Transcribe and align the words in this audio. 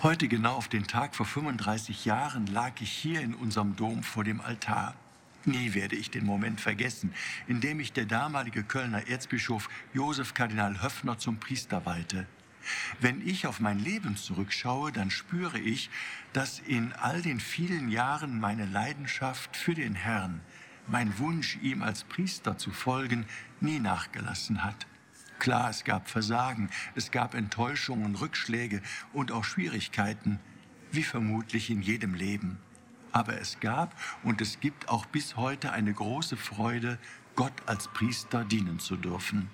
Heute 0.00 0.28
genau 0.28 0.54
auf 0.54 0.68
den 0.68 0.86
Tag 0.86 1.16
vor 1.16 1.26
35 1.26 2.04
Jahren 2.04 2.46
lag 2.46 2.80
ich 2.80 2.92
hier 2.92 3.20
in 3.20 3.34
unserem 3.34 3.74
Dom 3.74 4.04
vor 4.04 4.22
dem 4.22 4.40
Altar. 4.40 4.94
Nie 5.44 5.74
werde 5.74 5.96
ich 5.96 6.08
den 6.08 6.24
Moment 6.24 6.60
vergessen, 6.60 7.12
in 7.48 7.60
dem 7.60 7.80
ich 7.80 7.92
der 7.92 8.04
damalige 8.04 8.62
Kölner 8.62 9.08
Erzbischof 9.08 9.68
Josef 9.92 10.34
Kardinal 10.34 10.80
Höffner 10.82 11.18
zum 11.18 11.40
Priester 11.40 11.84
weihte. 11.84 12.28
Wenn 13.00 13.26
ich 13.26 13.48
auf 13.48 13.58
mein 13.58 13.80
Leben 13.80 14.16
zurückschaue, 14.16 14.92
dann 14.92 15.10
spüre 15.10 15.58
ich, 15.58 15.90
dass 16.32 16.60
in 16.60 16.92
all 16.92 17.20
den 17.20 17.40
vielen 17.40 17.88
Jahren 17.88 18.38
meine 18.38 18.66
Leidenschaft 18.66 19.56
für 19.56 19.74
den 19.74 19.96
Herrn, 19.96 20.42
mein 20.86 21.18
Wunsch, 21.18 21.58
ihm 21.60 21.82
als 21.82 22.04
Priester 22.04 22.56
zu 22.56 22.70
folgen, 22.70 23.26
nie 23.60 23.80
nachgelassen 23.80 24.62
hat. 24.62 24.86
Klar, 25.38 25.70
es 25.70 25.84
gab 25.84 26.08
Versagen, 26.08 26.68
es 26.94 27.10
gab 27.10 27.34
Enttäuschungen, 27.34 28.16
Rückschläge 28.16 28.82
und 29.12 29.30
auch 29.30 29.44
Schwierigkeiten, 29.44 30.40
wie 30.90 31.02
vermutlich 31.04 31.70
in 31.70 31.80
jedem 31.80 32.14
Leben. 32.14 32.58
Aber 33.12 33.40
es 33.40 33.60
gab 33.60 33.94
und 34.22 34.40
es 34.40 34.60
gibt 34.60 34.88
auch 34.88 35.06
bis 35.06 35.36
heute 35.36 35.72
eine 35.72 35.92
große 35.92 36.36
Freude, 36.36 36.98
Gott 37.36 37.52
als 37.66 37.88
Priester 37.88 38.44
dienen 38.44 38.80
zu 38.80 38.96
dürfen. 38.96 39.48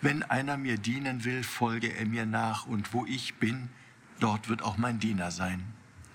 Wenn 0.00 0.22
einer 0.22 0.56
mir 0.58 0.76
dienen 0.76 1.24
will, 1.24 1.42
folge 1.42 1.88
er 1.88 2.06
mir 2.06 2.26
nach, 2.26 2.66
und 2.66 2.92
wo 2.92 3.06
ich 3.06 3.36
bin, 3.36 3.70
dort 4.20 4.48
wird 4.48 4.62
auch 4.62 4.76
mein 4.76 4.98
Diener 4.98 5.30
sein. 5.30 5.64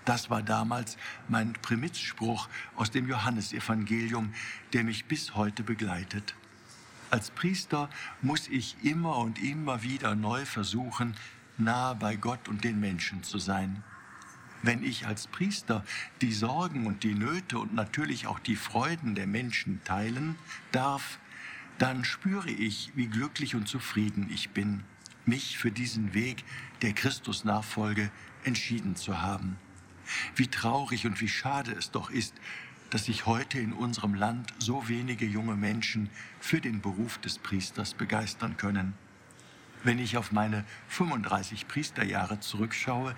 Das 0.04 0.30
war 0.30 0.42
damals 0.42 0.96
mein 1.28 1.52
Primizspruch 1.54 2.48
aus 2.76 2.90
dem 2.90 3.08
Johannesevangelium, 3.08 4.32
der 4.72 4.84
mich 4.84 5.06
bis 5.06 5.34
heute 5.34 5.62
begleitet. 5.62 6.34
Als 7.10 7.32
Priester 7.32 7.90
muss 8.22 8.46
ich 8.46 8.76
immer 8.84 9.16
und 9.18 9.42
immer 9.42 9.82
wieder 9.82 10.14
neu 10.14 10.44
versuchen, 10.44 11.16
nah 11.58 11.94
bei 11.94 12.14
Gott 12.14 12.48
und 12.48 12.62
den 12.62 12.78
Menschen 12.78 13.24
zu 13.24 13.38
sein. 13.38 13.82
Wenn 14.62 14.84
ich 14.84 15.06
als 15.06 15.26
Priester 15.26 15.84
die 16.20 16.32
Sorgen 16.32 16.86
und 16.86 17.02
die 17.02 17.14
Nöte 17.14 17.58
und 17.58 17.74
natürlich 17.74 18.28
auch 18.28 18.38
die 18.38 18.54
Freuden 18.54 19.16
der 19.16 19.26
Menschen 19.26 19.82
teilen 19.82 20.36
darf, 20.70 21.18
dann 21.78 22.04
spüre 22.04 22.50
ich, 22.50 22.92
wie 22.94 23.06
glücklich 23.06 23.56
und 23.56 23.66
zufrieden 23.66 24.28
ich 24.30 24.50
bin, 24.50 24.84
mich 25.24 25.58
für 25.58 25.72
diesen 25.72 26.14
Weg 26.14 26.44
der 26.82 26.92
Christusnachfolge 26.92 28.10
entschieden 28.44 28.94
zu 28.94 29.20
haben. 29.20 29.58
Wie 30.36 30.46
traurig 30.46 31.06
und 31.06 31.20
wie 31.20 31.28
schade 31.28 31.72
es 31.72 31.90
doch 31.90 32.10
ist, 32.10 32.34
dass 32.90 33.04
sich 33.04 33.26
heute 33.26 33.58
in 33.58 33.72
unserem 33.72 34.14
Land 34.14 34.52
so 34.58 34.88
wenige 34.88 35.24
junge 35.24 35.56
Menschen 35.56 36.10
für 36.40 36.60
den 36.60 36.80
Beruf 36.80 37.18
des 37.18 37.38
Priesters 37.38 37.94
begeistern 37.94 38.56
können. 38.56 38.94
Wenn 39.82 39.98
ich 39.98 40.16
auf 40.16 40.32
meine 40.32 40.64
35 40.88 41.66
Priesterjahre 41.66 42.40
zurückschaue, 42.40 43.14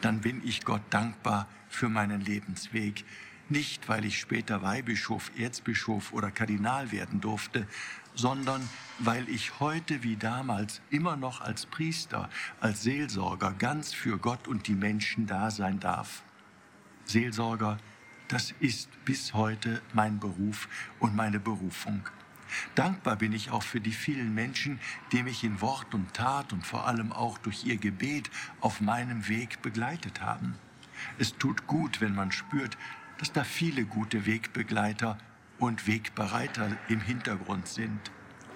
dann 0.00 0.20
bin 0.20 0.40
ich 0.44 0.64
Gott 0.64 0.82
dankbar 0.90 1.48
für 1.68 1.88
meinen 1.88 2.20
Lebensweg. 2.20 3.04
Nicht, 3.48 3.88
weil 3.88 4.04
ich 4.04 4.18
später 4.18 4.62
Weihbischof, 4.62 5.30
Erzbischof 5.38 6.12
oder 6.12 6.30
Kardinal 6.30 6.90
werden 6.90 7.20
durfte, 7.20 7.66
sondern 8.14 8.68
weil 8.98 9.28
ich 9.28 9.60
heute 9.60 10.02
wie 10.02 10.16
damals 10.16 10.80
immer 10.90 11.16
noch 11.16 11.42
als 11.42 11.66
Priester, 11.66 12.30
als 12.60 12.82
Seelsorger 12.82 13.52
ganz 13.52 13.92
für 13.92 14.18
Gott 14.18 14.48
und 14.48 14.66
die 14.66 14.74
Menschen 14.74 15.26
da 15.26 15.50
sein 15.50 15.78
darf. 15.78 16.22
Seelsorger, 17.04 17.78
das 18.28 18.54
ist 18.60 18.88
bis 19.04 19.34
heute 19.34 19.80
mein 19.92 20.18
Beruf 20.18 20.68
und 20.98 21.14
meine 21.14 21.38
Berufung. 21.40 22.08
Dankbar 22.74 23.16
bin 23.16 23.32
ich 23.32 23.50
auch 23.50 23.62
für 23.62 23.80
die 23.80 23.92
vielen 23.92 24.34
Menschen, 24.34 24.80
die 25.12 25.22
mich 25.22 25.44
in 25.44 25.60
Wort 25.60 25.94
und 25.94 26.14
Tat 26.14 26.52
und 26.52 26.64
vor 26.64 26.86
allem 26.86 27.12
auch 27.12 27.38
durch 27.38 27.64
ihr 27.64 27.76
Gebet 27.76 28.30
auf 28.60 28.80
meinem 28.80 29.28
Weg 29.28 29.62
begleitet 29.62 30.20
haben. 30.20 30.54
Es 31.18 31.36
tut 31.36 31.66
gut, 31.66 32.00
wenn 32.00 32.14
man 32.14 32.32
spürt, 32.32 32.76
dass 33.18 33.32
da 33.32 33.44
viele 33.44 33.84
gute 33.84 34.26
Wegbegleiter 34.26 35.18
und 35.58 35.86
Wegbereiter 35.86 36.76
im 36.88 37.00
Hintergrund 37.00 37.66
sind. 37.66 38.00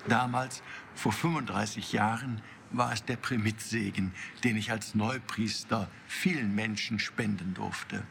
Damals, 0.09 0.63
vor 0.95 1.13
35 1.13 1.93
Jahren, 1.93 2.41
war 2.71 2.93
es 2.93 3.05
der 3.05 3.17
Primitzsegen, 3.17 4.13
den 4.45 4.57
ich 4.57 4.71
als 4.71 4.95
Neupriester 4.95 5.91
vielen 6.07 6.55
Menschen 6.55 6.99
spenden 6.99 7.55
durfte. 7.55 8.05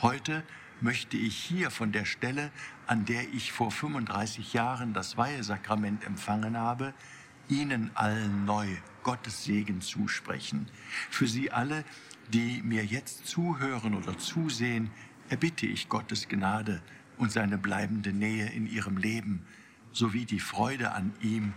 Heute 0.00 0.42
möchte 0.82 1.16
ich 1.16 1.36
hier 1.36 1.70
von 1.70 1.92
der 1.92 2.04
Stelle, 2.04 2.50
an 2.86 3.04
der 3.04 3.28
ich 3.34 3.52
vor 3.52 3.70
35 3.70 4.52
Jahren 4.52 4.92
das 4.92 5.16
Weihesakrament 5.16 6.04
empfangen 6.04 6.56
habe, 6.56 6.94
Ihnen 7.48 7.90
allen 7.94 8.44
neu 8.44 8.68
Gottes 9.02 9.44
Segen 9.44 9.80
zusprechen. 9.80 10.66
Für 11.10 11.26
Sie 11.26 11.50
alle, 11.50 11.84
die 12.32 12.62
mir 12.62 12.84
jetzt 12.84 13.26
zuhören 13.26 13.94
oder 13.94 14.16
zusehen, 14.18 14.90
erbitte 15.28 15.66
ich 15.66 15.88
Gottes 15.88 16.28
Gnade 16.28 16.80
und 17.18 17.32
seine 17.32 17.58
bleibende 17.58 18.12
Nähe 18.12 18.48
in 18.50 18.66
Ihrem 18.66 18.96
Leben 18.96 19.44
sowie 19.92 20.24
die 20.24 20.40
Freude 20.40 20.92
an 20.92 21.12
ihm, 21.20 21.54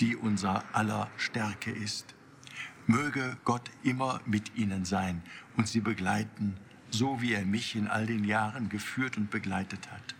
die 0.00 0.16
unser 0.16 0.64
aller 0.74 1.10
Stärke 1.16 1.70
ist. 1.70 2.14
Möge 2.86 3.36
Gott 3.44 3.70
immer 3.82 4.20
mit 4.26 4.56
Ihnen 4.56 4.84
sein 4.84 5.22
und 5.56 5.68
Sie 5.68 5.80
begleiten 5.80 6.56
so 6.92 7.20
wie 7.22 7.32
er 7.32 7.44
mich 7.44 7.74
in 7.74 7.88
all 7.88 8.06
den 8.06 8.24
Jahren 8.24 8.68
geführt 8.68 9.16
und 9.16 9.30
begleitet 9.30 9.90
hat. 9.90 10.14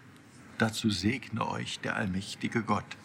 Dazu 0.59 0.91
segne 0.91 1.47
euch 1.49 1.81
der 1.81 1.97
allmächtige 1.97 2.63
Gott, 2.63 2.97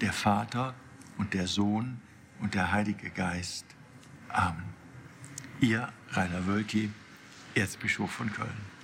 der 0.00 0.12
Vater 0.12 0.74
und 1.18 1.34
der 1.34 1.46
Sohn 1.46 2.00
und 2.40 2.54
der 2.54 2.72
Heilige 2.72 3.10
Geist. 3.10 3.66
Amen. 4.28 4.64
Ihr 5.60 5.92
Rainer 6.12 6.46
Wölki, 6.46 6.90
Erzbischof 7.54 8.10
von 8.10 8.32
Köln. 8.32 8.79